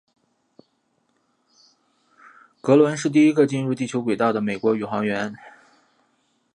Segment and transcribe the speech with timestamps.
[2.59, 5.35] 格伦是第一个进入地球轨道的美国宇航员。